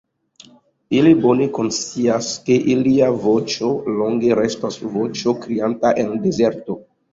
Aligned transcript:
Ili 0.99 1.11
bone 1.25 1.45
konscias, 1.57 2.29
ke 2.47 2.57
ilia 2.77 3.11
voĉo 3.27 3.71
longe 4.01 4.33
restos 4.41 4.81
voĉo 4.97 5.37
krianta 5.47 5.95
en 6.07 6.13
la 6.17 6.21
dezerto. 6.29 6.83